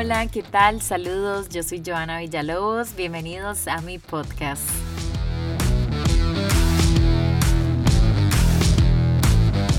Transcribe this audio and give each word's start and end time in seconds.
Hola, 0.00 0.28
¿qué 0.28 0.44
tal? 0.44 0.80
Saludos, 0.80 1.48
yo 1.48 1.64
soy 1.64 1.82
Joana 1.84 2.20
Villalobos, 2.20 2.94
bienvenidos 2.94 3.66
a 3.66 3.80
mi 3.80 3.98
podcast. 3.98 4.62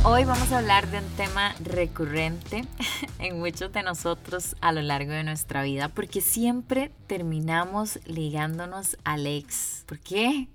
Hoy 0.03 0.25
vamos 0.25 0.51
a 0.51 0.57
hablar 0.57 0.91
de 0.91 0.97
un 0.97 1.09
tema 1.15 1.55
recurrente 1.63 2.65
en 3.19 3.39
muchos 3.39 3.71
de 3.71 3.81
nosotros 3.81 4.57
a 4.59 4.73
lo 4.73 4.81
largo 4.81 5.13
de 5.13 5.23
nuestra 5.23 5.63
vida, 5.63 5.87
porque 5.87 6.19
siempre 6.19 6.91
terminamos 7.07 8.01
ligándonos 8.05 8.97
al 9.05 9.25
ex. 9.25 9.85
¿Por 9.87 9.99
qué? 9.99 10.49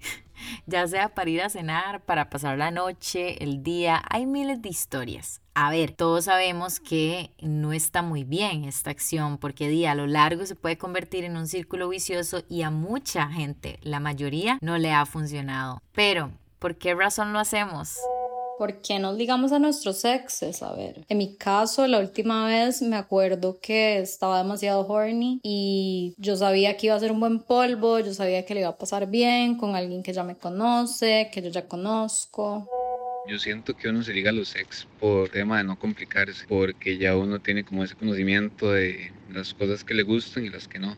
Ya 0.66 0.86
sea 0.86 1.10
para 1.14 1.30
ir 1.30 1.42
a 1.42 1.50
cenar, 1.50 2.00
para 2.00 2.30
pasar 2.30 2.56
la 2.56 2.70
noche, 2.70 3.42
el 3.42 3.62
día, 3.62 4.02
hay 4.08 4.26
miles 4.26 4.62
de 4.62 4.70
historias. 4.70 5.40
A 5.54 5.70
ver, 5.70 5.92
todos 5.92 6.24
sabemos 6.24 6.80
que 6.80 7.32
no 7.40 7.72
está 7.72 8.02
muy 8.02 8.24
bien 8.24 8.64
esta 8.64 8.90
acción 8.90 9.38
porque 9.38 9.68
día 9.68 9.92
a 9.92 9.94
lo 9.94 10.06
largo 10.06 10.46
se 10.46 10.56
puede 10.56 10.78
convertir 10.78 11.24
en 11.24 11.36
un 11.36 11.46
círculo 11.46 11.88
vicioso 11.88 12.42
y 12.48 12.62
a 12.62 12.70
mucha 12.70 13.28
gente, 13.28 13.78
la 13.82 14.00
mayoría, 14.00 14.58
no 14.62 14.78
le 14.78 14.92
ha 14.92 15.06
funcionado. 15.06 15.80
Pero, 15.92 16.30
¿por 16.58 16.76
qué 16.76 16.94
razón 16.94 17.32
lo 17.32 17.38
hacemos? 17.38 17.98
¿Por 18.58 18.80
qué 18.80 18.98
nos 18.98 19.16
ligamos 19.16 19.52
a 19.52 19.58
nuestros 19.58 20.04
exes? 20.04 20.62
A 20.62 20.72
ver, 20.74 21.04
en 21.08 21.18
mi 21.18 21.36
caso, 21.36 21.86
la 21.86 21.98
última 21.98 22.46
vez 22.46 22.82
me 22.82 22.96
acuerdo 22.96 23.58
que 23.60 23.98
estaba 23.98 24.38
demasiado 24.38 24.86
horny 24.86 25.40
y 25.42 26.14
yo 26.18 26.36
sabía 26.36 26.76
que 26.76 26.86
iba 26.86 26.94
a 26.94 27.00
ser 27.00 27.10
un 27.10 27.20
buen 27.20 27.40
polvo, 27.40 27.98
yo 27.98 28.14
sabía 28.14 28.44
que 28.44 28.54
le 28.54 28.60
iba 28.60 28.68
a 28.68 28.78
pasar 28.78 29.10
bien 29.10 29.56
con 29.56 29.74
alguien 29.74 30.02
que 30.02 30.12
ya 30.12 30.22
me 30.22 30.36
conoce, 30.36 31.30
que 31.32 31.42
yo 31.42 31.50
ya 31.50 31.66
conozco. 31.66 32.68
Yo 33.26 33.38
siento 33.38 33.74
que 33.74 33.88
uno 33.88 34.02
se 34.02 34.12
liga 34.12 34.30
a 34.30 34.34
los 34.34 34.54
ex 34.54 34.86
por 35.00 35.30
tema 35.30 35.58
de 35.58 35.64
no 35.64 35.78
complicarse, 35.78 36.44
porque 36.46 36.98
ya 36.98 37.16
uno 37.16 37.40
tiene 37.40 37.64
como 37.64 37.82
ese 37.82 37.96
conocimiento 37.96 38.70
de 38.70 39.12
las 39.32 39.54
cosas 39.54 39.82
que 39.82 39.94
le 39.94 40.02
gustan 40.02 40.44
y 40.44 40.50
las 40.50 40.68
que 40.68 40.78
no. 40.78 40.96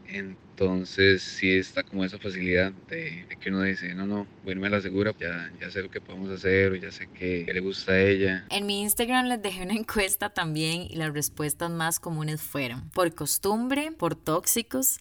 Sí 1.18 1.56
está 1.56 1.82
como 1.82 2.04
esa 2.04 2.18
facilidad 2.18 2.72
de, 2.88 3.26
que 3.40 3.50
uno 3.50 3.62
dice, 3.62 3.94
no, 3.94 4.06
no, 4.06 4.26
voy 4.42 4.48
a 4.48 4.50
irme 4.52 4.66
a 4.68 4.70
la 4.70 4.80
segura, 4.80 5.14
ya, 5.18 5.52
ya 5.60 5.70
sé 5.70 5.82
lo 5.82 5.90
que 5.90 6.00
podemos 6.00 6.30
hacer 6.30 6.72
o 6.72 6.76
ya 6.76 6.90
sé 6.90 7.08
que, 7.08 7.46
le 7.52 7.60
gusta 7.60 7.92
a 7.92 8.00
ella. 8.00 8.46
En 8.50 8.66
mi 8.66 8.82
Instagram 8.82 9.27
les 9.27 9.42
dejé 9.42 9.62
una 9.62 9.74
encuesta 9.78 10.30
también 10.30 10.82
y 10.82 10.96
las 10.96 11.12
respuestas 11.12 11.70
más 11.70 12.00
comunes 12.00 12.42
fueron 12.42 12.88
por 12.90 13.14
costumbre, 13.14 13.92
por 13.92 14.14
tóxicos. 14.14 14.98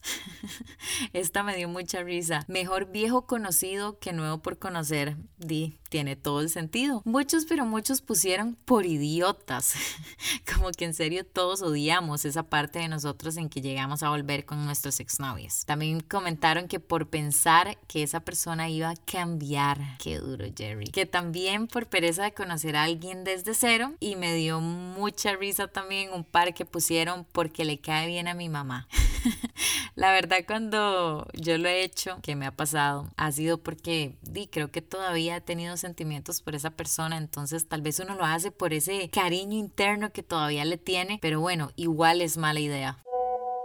Esta 1.13 1.43
me 1.43 1.55
dio 1.55 1.69
mucha 1.69 2.03
risa. 2.03 2.45
Mejor 2.47 2.91
viejo 2.91 3.25
conocido 3.25 3.99
que 3.99 4.13
nuevo 4.13 4.41
por 4.41 4.59
conocer. 4.59 5.15
Di, 5.37 5.77
tiene 5.89 6.15
todo 6.15 6.41
el 6.41 6.49
sentido. 6.49 7.01
Muchos, 7.05 7.45
pero 7.45 7.65
muchos 7.65 8.01
pusieron 8.01 8.55
por 8.65 8.85
idiotas. 8.85 9.75
Como 10.53 10.71
que 10.71 10.85
en 10.85 10.93
serio 10.93 11.25
todos 11.25 11.61
odiamos 11.61 12.25
esa 12.25 12.43
parte 12.43 12.79
de 12.79 12.87
nosotros 12.87 13.37
en 13.37 13.49
que 13.49 13.61
llegamos 13.61 14.03
a 14.03 14.09
volver 14.09 14.45
con 14.45 14.65
nuestros 14.65 14.99
exnovios. 14.99 15.44
También 15.65 15.99
comentaron 15.99 16.67
que 16.67 16.79
por 16.79 17.07
pensar 17.07 17.77
que 17.87 18.03
esa 18.03 18.19
persona 18.19 18.69
iba 18.69 18.89
a 18.89 18.95
cambiar, 18.95 19.79
qué 19.99 20.17
duro 20.17 20.45
Jerry, 20.55 20.87
que 20.87 21.05
también 21.05 21.67
por 21.67 21.87
pereza 21.87 22.23
de 22.23 22.33
conocer 22.33 22.75
a 22.75 22.83
alguien 22.83 23.23
desde 23.23 23.53
cero. 23.53 23.93
Y 23.99 24.15
me 24.15 24.33
dio 24.33 24.59
mucha 24.61 25.35
risa 25.35 25.67
también 25.67 26.11
un 26.13 26.23
par 26.23 26.53
que 26.53 26.65
pusieron 26.65 27.25
porque 27.31 27.65
le 27.65 27.79
cae 27.79 28.07
bien 28.07 28.27
a 28.27 28.33
mi 28.33 28.49
mamá. 28.49 28.87
La 29.95 30.11
verdad 30.11 30.39
cuando 30.45 31.27
yo 31.33 31.57
lo 31.57 31.69
he 31.69 31.83
hecho, 31.83 32.19
que 32.21 32.35
me 32.35 32.45
ha 32.45 32.51
pasado, 32.51 33.09
ha 33.15 33.31
sido 33.31 33.57
porque 33.59 34.17
di, 34.21 34.47
creo 34.47 34.69
que 34.71 34.81
todavía 34.81 35.37
he 35.37 35.41
tenido 35.41 35.77
sentimientos 35.77 36.41
por 36.41 36.55
esa 36.55 36.71
persona, 36.71 37.17
entonces 37.17 37.67
tal 37.67 37.81
vez 37.81 37.99
uno 37.99 38.15
lo 38.15 38.25
hace 38.25 38.51
por 38.51 38.73
ese 38.73 39.09
cariño 39.09 39.57
interno 39.57 40.11
que 40.11 40.23
todavía 40.23 40.65
le 40.65 40.77
tiene, 40.77 41.19
pero 41.21 41.39
bueno, 41.39 41.71
igual 41.75 42.21
es 42.21 42.37
mala 42.37 42.59
idea. 42.59 43.04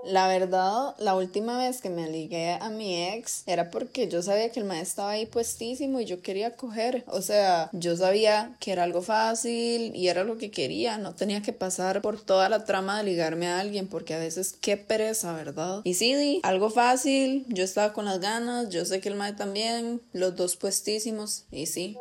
La 0.04 0.28
verdad, 0.28 0.94
la 0.98 1.14
última 1.14 1.58
vez 1.58 1.80
que 1.80 1.90
me 1.90 2.10
ligué 2.10 2.52
a 2.60 2.70
mi 2.70 3.08
ex 3.08 3.42
era 3.46 3.70
porque 3.70 4.08
yo 4.08 4.22
sabía 4.22 4.50
que 4.50 4.60
el 4.60 4.66
maestro 4.66 4.90
estaba 4.90 5.10
ahí 5.10 5.26
puestísimo 5.26 6.00
y 6.00 6.06
yo 6.06 6.22
quería 6.22 6.56
coger. 6.56 7.04
O 7.06 7.22
sea, 7.22 7.68
yo 7.72 7.96
sabía 7.96 8.56
que 8.60 8.72
era 8.72 8.84
algo 8.84 9.02
fácil 9.02 9.94
y 9.94 10.08
era 10.08 10.24
lo 10.24 10.38
que 10.38 10.50
quería. 10.50 10.98
No 10.98 11.14
tenía 11.14 11.42
que 11.42 11.52
pasar 11.52 12.00
por 12.00 12.20
toda 12.20 12.48
la 12.48 12.64
trama 12.64 12.98
de 12.98 13.04
ligarme 13.04 13.46
a 13.46 13.60
alguien 13.60 13.88
porque 13.88 14.14
a 14.14 14.18
veces 14.18 14.54
qué 14.60 14.76
pereza, 14.76 15.34
¿verdad? 15.34 15.80
Y 15.84 15.94
sí, 15.94 16.40
algo 16.42 16.70
fácil. 16.70 17.44
Yo 17.48 17.64
estaba 17.64 17.92
con 17.92 18.06
las 18.06 18.20
ganas. 18.20 18.68
Yo 18.70 18.84
sé 18.84 19.00
que 19.00 19.08
el 19.08 19.16
maestro 19.16 19.44
también. 19.44 20.00
Los 20.12 20.34
dos 20.36 20.56
puestísimos. 20.56 21.44
Y 21.50 21.66
sí. 21.66 21.96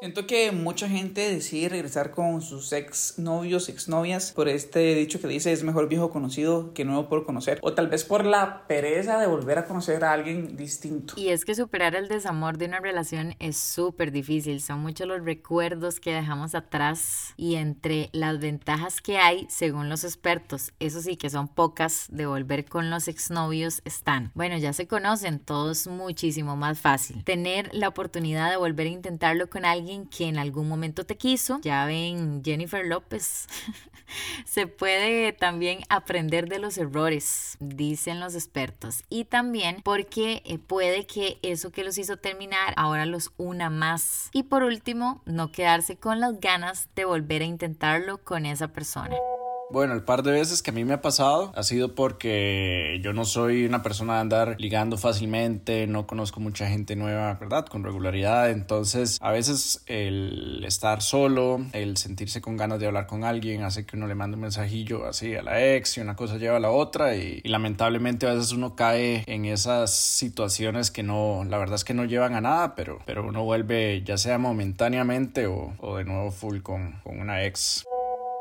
Siento 0.00 0.26
que 0.26 0.52
mucha 0.52 0.88
gente 0.88 1.32
decide 1.32 1.68
regresar 1.68 2.10
con 2.10 2.42
sus 2.42 2.72
ex 2.72 3.18
novios, 3.18 3.68
ex 3.68 3.88
novias, 3.88 4.32
por 4.32 4.48
este 4.48 4.94
dicho 4.94 5.20
que 5.20 5.28
dice 5.28 5.52
es 5.52 5.62
mejor 5.62 5.88
viejo 5.88 6.10
conocido 6.10 6.74
que 6.74 6.84
nuevo 6.84 7.08
por 7.08 7.24
conocer. 7.24 7.58
O 7.62 7.72
tal 7.72 7.88
vez 7.88 8.04
por 8.04 8.24
la 8.26 8.66
pereza 8.66 9.18
de 9.18 9.26
volver 9.26 9.58
a 9.58 9.64
conocer 9.64 10.04
a 10.04 10.12
alguien 10.12 10.56
distinto. 10.56 11.14
Y 11.16 11.28
es 11.28 11.44
que 11.44 11.54
superar 11.54 11.94
el 11.94 12.08
desamor 12.08 12.58
de 12.58 12.66
una 12.66 12.80
relación 12.80 13.34
es 13.38 13.56
súper 13.56 14.12
difícil. 14.12 14.60
Son 14.60 14.80
muchos 14.80 15.06
los 15.06 15.24
recuerdos 15.24 16.00
que 16.00 16.12
dejamos 16.12 16.54
atrás 16.54 17.32
y 17.36 17.54
entre 17.54 18.10
las 18.12 18.38
ventajas 18.40 19.00
que 19.00 19.18
hay, 19.18 19.46
según 19.48 19.88
los 19.88 20.04
expertos, 20.04 20.72
eso 20.80 21.00
sí 21.00 21.16
que 21.16 21.30
son 21.30 21.48
pocas, 21.48 22.06
de 22.10 22.26
volver 22.26 22.64
con 22.66 22.90
los 22.90 23.08
exnovios 23.08 23.80
están. 23.84 24.32
Bueno, 24.34 24.58
ya 24.58 24.72
se 24.72 24.86
conocen, 24.86 25.38
todo 25.38 25.70
es 25.70 25.86
muchísimo 25.86 26.56
más 26.56 26.78
fácil. 26.78 27.24
Tener 27.24 27.70
la 27.72 27.88
oportunidad 27.88 28.50
de 28.50 28.56
volver 28.56 28.86
a 28.86 28.90
intentarlo 28.90 29.48
con 29.48 29.64
alguien 29.64 29.93
que 30.02 30.26
en 30.26 30.38
algún 30.38 30.68
momento 30.68 31.04
te 31.04 31.16
quiso. 31.16 31.60
Ya 31.62 31.86
ven 31.86 32.42
Jennifer 32.44 32.84
López. 32.84 33.46
Se 34.44 34.66
puede 34.66 35.32
también 35.32 35.80
aprender 35.88 36.48
de 36.48 36.58
los 36.58 36.76
errores, 36.76 37.56
dicen 37.60 38.20
los 38.20 38.34
expertos. 38.34 39.02
Y 39.08 39.24
también 39.24 39.80
porque 39.82 40.42
eh, 40.44 40.58
puede 40.58 41.06
que 41.06 41.38
eso 41.42 41.70
que 41.70 41.84
los 41.84 41.98
hizo 41.98 42.16
terminar 42.16 42.74
ahora 42.76 43.06
los 43.06 43.32
una 43.36 43.70
más. 43.70 44.28
Y 44.32 44.44
por 44.44 44.62
último, 44.62 45.22
no 45.24 45.52
quedarse 45.52 45.96
con 45.96 46.20
las 46.20 46.38
ganas 46.40 46.88
de 46.94 47.04
volver 47.04 47.42
a 47.42 47.46
intentarlo 47.46 48.18
con 48.18 48.46
esa 48.46 48.68
persona. 48.68 49.16
Bueno, 49.70 49.94
el 49.94 50.02
par 50.02 50.22
de 50.22 50.30
veces 50.30 50.62
que 50.62 50.70
a 50.70 50.74
mí 50.74 50.84
me 50.84 50.94
ha 50.94 51.00
pasado 51.00 51.52
ha 51.56 51.62
sido 51.62 51.94
porque 51.94 53.00
yo 53.02 53.12
no 53.12 53.24
soy 53.24 53.64
una 53.64 53.82
persona 53.82 54.14
de 54.14 54.20
andar 54.20 54.56
ligando 54.58 54.98
fácilmente, 54.98 55.86
no 55.86 56.06
conozco 56.06 56.38
mucha 56.38 56.68
gente 56.68 56.96
nueva, 56.96 57.34
¿verdad? 57.34 57.66
Con 57.66 57.82
regularidad. 57.82 58.50
Entonces, 58.50 59.18
a 59.20 59.32
veces 59.32 59.82
el 59.86 60.62
estar 60.64 61.02
solo, 61.02 61.60
el 61.72 61.96
sentirse 61.96 62.40
con 62.40 62.56
ganas 62.56 62.78
de 62.78 62.86
hablar 62.86 63.06
con 63.06 63.24
alguien, 63.24 63.62
hace 63.62 63.86
que 63.86 63.96
uno 63.96 64.06
le 64.06 64.14
mande 64.14 64.36
un 64.36 64.42
mensajillo 64.42 65.06
así 65.06 65.34
a 65.34 65.42
la 65.42 65.74
ex 65.74 65.96
y 65.96 66.00
una 66.00 66.14
cosa 66.14 66.36
lleva 66.36 66.58
a 66.58 66.60
la 66.60 66.70
otra. 66.70 67.16
Y, 67.16 67.40
lamentablemente 67.44 68.26
a 68.26 68.34
veces 68.34 68.52
uno 68.52 68.76
cae 68.76 69.24
en 69.26 69.44
esas 69.44 69.92
situaciones 69.94 70.90
que 70.90 71.02
no, 71.02 71.44
la 71.48 71.58
verdad 71.58 71.76
es 71.76 71.84
que 71.84 71.94
no 71.94 72.04
llevan 72.04 72.34
a 72.34 72.40
nada, 72.40 72.74
pero, 72.74 72.98
pero 73.06 73.26
uno 73.26 73.44
vuelve 73.44 74.02
ya 74.04 74.18
sea 74.18 74.38
momentáneamente 74.38 75.46
o, 75.46 75.72
o 75.78 75.96
de 75.96 76.04
nuevo 76.04 76.30
full 76.30 76.60
con, 76.60 77.00
con 77.02 77.18
una 77.20 77.44
ex 77.44 77.84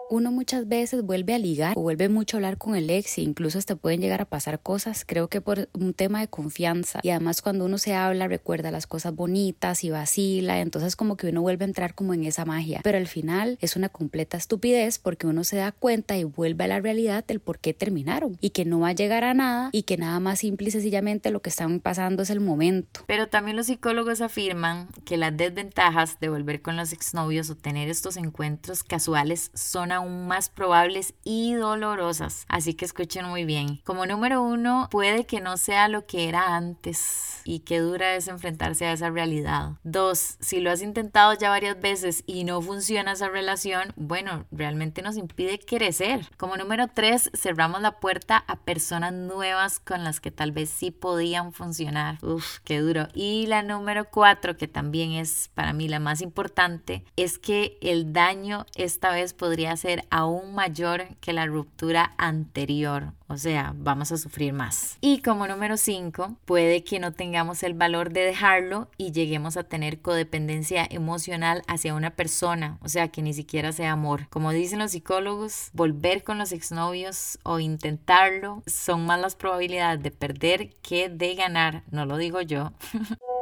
uno 0.09 0.31
muchas 0.31 0.67
veces 0.67 1.03
vuelve 1.03 1.33
a 1.33 1.39
ligar 1.39 1.77
o 1.77 1.81
vuelve 1.81 2.09
mucho 2.09 2.37
a 2.37 2.39
hablar 2.39 2.57
con 2.57 2.75
el 2.75 2.89
ex 2.89 3.17
e 3.17 3.21
incluso 3.21 3.57
hasta 3.57 3.75
pueden 3.75 4.01
llegar 4.01 4.21
a 4.21 4.25
pasar 4.25 4.59
cosas, 4.59 5.05
creo 5.05 5.27
que 5.27 5.41
por 5.41 5.69
un 5.73 5.93
tema 5.93 6.19
de 6.19 6.27
confianza 6.27 6.99
y 7.03 7.09
además 7.09 7.41
cuando 7.41 7.65
uno 7.65 7.77
se 7.77 7.95
habla 7.95 8.27
recuerda 8.27 8.71
las 8.71 8.87
cosas 8.87 9.15
bonitas 9.15 9.83
y 9.83 9.89
vacila, 9.89 10.59
entonces 10.59 10.95
como 10.95 11.17
que 11.17 11.27
uno 11.27 11.41
vuelve 11.41 11.65
a 11.65 11.67
entrar 11.67 11.95
como 11.95 12.13
en 12.13 12.23
esa 12.25 12.45
magia, 12.45 12.81
pero 12.83 12.97
al 12.97 13.07
final 13.07 13.57
es 13.61 13.75
una 13.75 13.89
completa 13.89 14.37
estupidez 14.37 14.99
porque 14.99 15.27
uno 15.27 15.43
se 15.43 15.57
da 15.57 15.71
cuenta 15.71 16.17
y 16.17 16.23
vuelve 16.23 16.65
a 16.65 16.67
la 16.67 16.79
realidad 16.79 17.25
del 17.25 17.39
por 17.39 17.59
qué 17.59 17.73
terminaron 17.73 18.37
y 18.41 18.51
que 18.51 18.65
no 18.65 18.81
va 18.81 18.89
a 18.89 18.93
llegar 18.93 19.23
a 19.23 19.33
nada 19.33 19.69
y 19.71 19.83
que 19.83 19.97
nada 19.97 20.19
más 20.19 20.39
simple 20.39 20.67
y 20.67 20.71
sencillamente 20.71 21.31
lo 21.31 21.41
que 21.41 21.49
están 21.49 21.79
pasando 21.79 22.23
es 22.23 22.29
el 22.29 22.39
momento. 22.39 23.01
Pero 23.07 23.27
también 23.27 23.57
los 23.57 23.67
psicólogos 23.67 24.21
afirman 24.21 24.87
que 25.05 25.17
las 25.17 25.35
desventajas 25.35 26.19
de 26.19 26.29
volver 26.29 26.61
con 26.61 26.77
los 26.77 26.93
exnovios 26.93 27.49
o 27.49 27.55
tener 27.55 27.89
estos 27.89 28.17
encuentros 28.17 28.83
casuales 28.83 29.51
son 29.53 29.92
aún 29.93 30.27
más 30.27 30.49
probables 30.49 31.13
y 31.23 31.53
dolorosas. 31.53 32.45
Así 32.47 32.73
que 32.73 32.85
escuchen 32.85 33.25
muy 33.25 33.45
bien. 33.45 33.81
Como 33.83 34.05
número 34.05 34.41
uno, 34.41 34.87
puede 34.91 35.25
que 35.25 35.41
no 35.41 35.57
sea 35.57 35.87
lo 35.87 36.05
que 36.05 36.27
era 36.27 36.55
antes 36.55 37.41
y 37.45 37.59
qué 37.59 37.79
dura 37.79 38.15
es 38.15 38.27
enfrentarse 38.27 38.85
a 38.85 38.93
esa 38.93 39.09
realidad. 39.09 39.73
Dos, 39.83 40.37
si 40.39 40.59
lo 40.59 40.71
has 40.71 40.81
intentado 40.81 41.33
ya 41.33 41.49
varias 41.49 41.79
veces 41.79 42.23
y 42.25 42.43
no 42.43 42.61
funciona 42.61 43.13
esa 43.13 43.29
relación, 43.29 43.93
bueno, 43.95 44.45
realmente 44.51 45.01
nos 45.01 45.17
impide 45.17 45.59
crecer. 45.59 46.29
Como 46.37 46.57
número 46.57 46.87
tres, 46.87 47.31
cerramos 47.35 47.81
la 47.81 47.99
puerta 47.99 48.37
a 48.47 48.57
personas 48.57 49.13
nuevas 49.13 49.79
con 49.79 50.03
las 50.03 50.19
que 50.19 50.31
tal 50.31 50.51
vez 50.51 50.69
sí 50.69 50.91
podían 50.91 51.53
funcionar. 51.53 52.17
Uf, 52.23 52.59
qué 52.63 52.79
duro. 52.79 53.07
Y 53.13 53.45
la 53.47 53.63
número 53.63 54.09
cuatro, 54.09 54.57
que 54.57 54.67
también 54.67 55.11
es 55.11 55.49
para 55.53 55.73
mí 55.73 55.87
la 55.87 55.99
más 55.99 56.21
importante, 56.21 57.05
es 57.15 57.37
que 57.37 57.77
el 57.81 58.13
daño 58.13 58.65
esta 58.75 59.11
vez 59.11 59.33
podría 59.33 59.75
ser 59.83 60.05
aún 60.09 60.55
mayor 60.55 61.17
que 61.19 61.33
la 61.33 61.45
ruptura 61.45 62.13
anterior. 62.17 63.11
O 63.27 63.35
sea, 63.35 63.73
vamos 63.75 64.13
a 64.13 64.17
sufrir 64.17 64.53
más. 64.53 64.97
Y 65.01 65.21
como 65.21 65.45
número 65.45 65.75
5, 65.75 66.37
puede 66.45 66.85
que 66.85 66.99
no 66.99 67.11
tengamos 67.11 67.63
el 67.63 67.73
valor 67.73 68.13
de 68.13 68.21
dejarlo 68.21 68.87
y 68.97 69.11
lleguemos 69.11 69.57
a 69.57 69.63
tener 69.63 69.99
codependencia 69.99 70.87
emocional 70.89 71.63
hacia 71.67 71.95
una 71.95 72.11
persona. 72.11 72.77
O 72.81 72.87
sea, 72.87 73.09
que 73.09 73.21
ni 73.21 73.33
siquiera 73.33 73.73
sea 73.73 73.91
amor. 73.91 74.29
Como 74.29 74.53
dicen 74.53 74.79
los 74.79 74.91
psicólogos, 74.91 75.69
volver 75.73 76.23
con 76.23 76.37
los 76.37 76.53
exnovios 76.53 77.37
o 77.43 77.59
intentarlo 77.59 78.63
son 78.65 79.05
más 79.05 79.19
las 79.19 79.35
probabilidades 79.35 80.01
de 80.01 80.11
perder 80.11 80.69
que 80.81 81.09
de 81.09 81.35
ganar. 81.35 81.83
No 81.91 82.05
lo 82.05 82.15
digo 82.15 82.39
yo. 82.39 82.71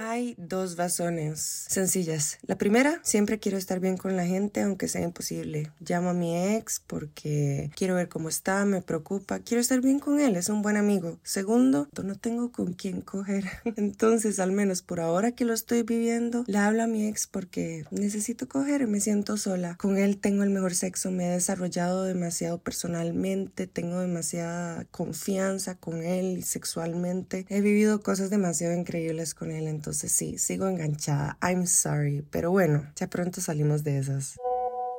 Hay 0.00 0.36
dos 0.38 0.76
razones 0.76 1.66
sencillas. 1.68 2.38
La 2.46 2.56
primera, 2.56 3.00
siempre 3.02 3.40
quiero 3.40 3.58
estar 3.58 3.80
bien 3.80 3.96
con 3.96 4.16
la 4.16 4.24
gente, 4.24 4.60
aunque 4.60 4.86
sea 4.86 5.02
imposible. 5.02 5.72
Llamo 5.80 6.10
a 6.10 6.14
mi 6.14 6.36
ex 6.36 6.80
porque 6.86 7.72
quiero 7.74 7.96
ver 7.96 8.08
cómo 8.08 8.28
está, 8.28 8.64
me 8.64 8.80
preocupa, 8.80 9.40
quiero 9.40 9.60
estar 9.60 9.80
bien 9.80 9.98
con 9.98 10.20
él, 10.20 10.36
es 10.36 10.50
un 10.50 10.62
buen 10.62 10.76
amigo. 10.76 11.18
Segundo, 11.24 11.88
no 12.00 12.14
tengo 12.14 12.52
con 12.52 12.74
quién 12.74 13.00
coger. 13.00 13.44
Entonces, 13.76 14.38
al 14.38 14.52
menos 14.52 14.82
por 14.82 15.00
ahora 15.00 15.32
que 15.32 15.44
lo 15.44 15.52
estoy 15.52 15.82
viviendo, 15.82 16.44
le 16.46 16.58
hablo 16.58 16.84
a 16.84 16.86
mi 16.86 17.08
ex 17.08 17.26
porque 17.26 17.84
necesito 17.90 18.46
coger, 18.46 18.86
me 18.86 19.00
siento 19.00 19.36
sola. 19.36 19.74
Con 19.78 19.98
él 19.98 20.18
tengo 20.18 20.44
el 20.44 20.50
mejor 20.50 20.76
sexo, 20.76 21.10
me 21.10 21.26
he 21.26 21.32
desarrollado 21.32 22.04
demasiado 22.04 22.58
personalmente, 22.58 23.66
tengo 23.66 23.98
demasiada 23.98 24.84
confianza 24.92 25.74
con 25.74 26.04
él 26.04 26.44
sexualmente. 26.44 27.46
He 27.48 27.60
vivido 27.62 28.00
cosas 28.00 28.30
demasiado 28.30 28.74
increíbles 28.74 29.34
con 29.34 29.50
él. 29.50 29.66
Entonces, 29.66 29.87
entonces 29.88 30.12
sí, 30.12 30.36
sigo 30.36 30.68
enganchada. 30.68 31.38
I'm 31.40 31.66
sorry. 31.66 32.20
Pero 32.30 32.50
bueno, 32.50 32.92
ya 32.94 33.08
pronto 33.08 33.40
salimos 33.40 33.84
de 33.84 33.96
esas. 33.96 34.36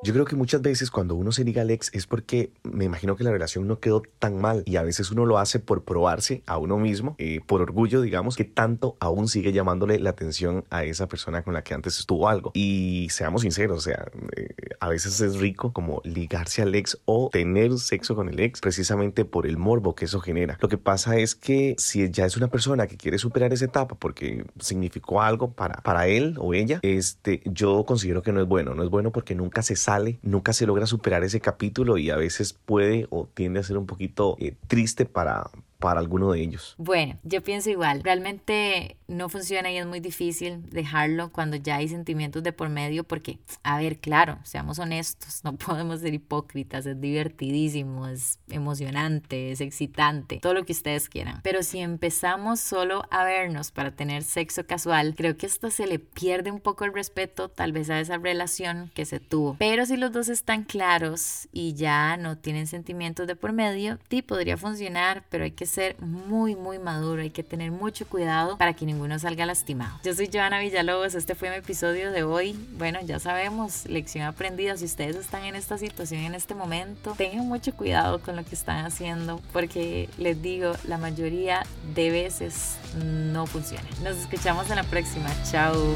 Yo 0.01 0.13
creo 0.13 0.23
que 0.23 0.37
muchas 0.37 0.61
veces 0.61 0.91
cuando 0.91 1.15
uno 1.15 1.33
se 1.33 1.43
liga 1.43 1.61
al 1.61 1.71
ex 1.71 1.89
es 1.93 2.07
porque 2.07 2.53
me 2.63 2.85
imagino 2.85 3.17
que 3.17 3.25
la 3.25 3.31
relación 3.31 3.67
no 3.67 3.81
quedó 3.81 4.01
tan 4.17 4.39
mal 4.39 4.63
y 4.65 4.77
a 4.77 4.81
veces 4.81 5.11
uno 5.11 5.25
lo 5.25 5.39
hace 5.39 5.59
por 5.59 5.83
probarse 5.83 6.41
a 6.45 6.57
uno 6.57 6.77
mismo, 6.77 7.15
eh, 7.17 7.41
por 7.45 7.61
orgullo, 7.61 7.99
digamos, 7.99 8.37
que 8.37 8.45
tanto 8.45 8.95
aún 9.01 9.27
sigue 9.27 9.51
llamándole 9.51 9.99
la 9.99 10.11
atención 10.11 10.63
a 10.69 10.85
esa 10.85 11.07
persona 11.09 11.43
con 11.43 11.53
la 11.53 11.63
que 11.63 11.73
antes 11.73 11.99
estuvo 11.99 12.29
algo. 12.29 12.51
Y 12.53 13.07
seamos 13.11 13.41
sinceros, 13.41 13.77
o 13.77 13.81
sea, 13.81 14.09
eh, 14.37 14.47
a 14.79 14.87
veces 14.87 15.19
es 15.19 15.37
rico 15.37 15.73
como 15.73 15.99
ligarse 16.05 16.61
al 16.61 16.75
ex 16.75 16.97
o 17.03 17.29
tener 17.29 17.77
sexo 17.77 18.15
con 18.15 18.29
el 18.29 18.39
ex 18.39 18.61
precisamente 18.61 19.25
por 19.25 19.45
el 19.45 19.57
morbo 19.57 19.95
que 19.95 20.05
eso 20.05 20.21
genera. 20.21 20.57
Lo 20.61 20.69
que 20.69 20.77
pasa 20.77 21.17
es 21.17 21.35
que 21.35 21.75
si 21.77 22.09
ya 22.09 22.25
es 22.25 22.37
una 22.37 22.47
persona 22.47 22.87
que 22.87 22.95
quiere 22.95 23.17
superar 23.17 23.51
esa 23.51 23.65
etapa 23.65 23.95
porque 23.95 24.45
significó 24.61 25.21
algo 25.21 25.51
para, 25.51 25.81
para 25.81 26.07
él 26.07 26.37
o 26.39 26.53
ella, 26.53 26.79
este, 26.83 27.41
yo 27.43 27.83
considero 27.85 28.21
que 28.21 28.31
no 28.31 28.39
es 28.39 28.47
bueno, 28.47 28.73
no 28.75 28.83
es 28.83 28.89
bueno 28.89 29.11
porque 29.11 29.35
nunca 29.35 29.61
se 29.61 29.75
sabe 29.75 29.88
nunca 30.21 30.53
se 30.53 30.65
logra 30.65 30.85
superar 30.85 31.23
ese 31.23 31.39
capítulo 31.39 31.97
y 31.97 32.09
a 32.09 32.15
veces 32.15 32.53
puede 32.53 33.07
o 33.09 33.27
tiende 33.33 33.59
a 33.59 33.63
ser 33.63 33.77
un 33.77 33.85
poquito 33.85 34.35
eh, 34.39 34.55
triste 34.67 35.05
para, 35.05 35.49
para 35.79 36.01
alguno 36.01 36.31
de 36.31 36.41
ellos. 36.41 36.75
Bueno, 36.77 37.17
yo 37.23 37.41
pienso 37.41 37.69
igual. 37.69 38.03
Realmente 38.03 38.97
no 39.07 39.29
funciona 39.29 39.71
y 39.71 39.77
es 39.77 39.85
muy 39.85 40.01
difícil 40.01 40.69
dejarlo 40.69 41.31
cuando 41.31 41.55
ya 41.55 41.77
hay 41.77 41.87
sentimientos 41.87 42.43
de 42.43 42.51
por 42.51 42.69
medio 42.69 43.05
porque, 43.05 43.39
a 43.63 43.77
ver, 43.77 43.99
claro, 43.99 44.39
seamos 44.43 44.77
honestos, 44.77 45.39
no 45.43 45.55
podemos 45.55 46.01
ser 46.01 46.13
hipócritas, 46.13 46.85
es 46.85 46.99
divertidísimo, 46.99 48.07
es 48.07 48.39
emocionante, 48.49 49.51
es 49.51 49.61
excitante, 49.61 50.39
todo 50.41 50.53
lo 50.53 50.65
que 50.65 50.73
ustedes 50.73 51.07
quieran. 51.07 51.39
Pero 51.43 51.63
si 51.63 51.79
empezamos 51.79 52.59
solo 52.59 53.03
a 53.09 53.23
vernos 53.23 53.71
para 53.71 53.91
tener 53.91 54.23
sexo 54.23 54.65
casual, 54.65 55.15
creo 55.15 55.37
que 55.37 55.45
esto 55.45 55.71
se 55.71 55.87
le 55.87 55.99
pierde 55.99 56.51
un 56.51 56.59
poco 56.59 56.83
el 56.83 56.93
respeto 56.93 57.49
tal 57.49 57.71
vez 57.71 57.89
a 57.89 58.01
esa 58.01 58.17
relación 58.17 58.91
que 58.93 59.05
se 59.05 59.21
tuvo. 59.21 59.55
Pero 59.57 59.85
si 59.85 59.95
los 59.95 60.11
dos 60.11 60.27
están 60.27 60.65
claros 60.65 61.47
y 61.53 61.73
ya 61.73 62.17
no 62.17 62.37
tienen 62.37 62.67
sentimientos 62.67 63.27
de 63.27 63.37
por 63.37 63.53
medio, 63.53 63.97
sí 64.09 64.21
podría 64.21 64.57
funcionar, 64.57 65.23
pero 65.29 65.45
hay 65.45 65.51
que 65.51 65.68
ser 65.69 65.95
muy, 66.01 66.55
muy 66.55 66.79
maduro, 66.79 67.21
hay 67.21 67.29
que 67.29 67.43
tener 67.43 67.71
mucho 67.71 68.05
cuidado 68.07 68.57
para 68.57 68.73
que 68.73 68.85
ninguno 68.85 69.17
salga 69.19 69.45
lastimado. 69.45 69.99
Yo 70.03 70.13
soy 70.13 70.29
Joana 70.31 70.59
Villalobos, 70.59 71.15
este 71.15 71.35
fue 71.35 71.49
mi 71.49 71.57
episodio 71.57 72.11
de 72.11 72.23
hoy. 72.23 72.53
Bueno, 72.77 72.99
ya 73.01 73.19
sabemos, 73.19 73.85
lección 73.85 74.25
aprendida, 74.25 74.75
si 74.77 74.85
ustedes 74.85 75.15
están 75.15 75.45
en 75.45 75.55
esta 75.55 75.77
situación 75.77 76.21
en 76.21 76.35
este 76.35 76.55
momento, 76.55 77.13
tengan 77.17 77.47
mucho 77.47 77.73
cuidado 77.73 78.19
con 78.19 78.35
lo 78.35 78.43
que 78.43 78.55
están 78.55 78.85
haciendo, 78.85 79.41
porque 79.53 80.09
les 80.17 80.41
digo, 80.41 80.73
la 80.85 80.97
mayoría 80.97 81.65
de 81.95 82.09
veces 82.09 82.75
no 82.95 83.45
funciona. 83.45 83.87
Nos 84.03 84.17
escuchamos 84.17 84.69
en 84.69 84.77
la 84.77 84.83
próxima. 84.83 85.29
Chao. 85.49 85.95